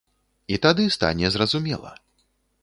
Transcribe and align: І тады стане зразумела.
І 0.55 0.57
тады 0.63 0.85
стане 0.95 1.31
зразумела. 1.37 1.91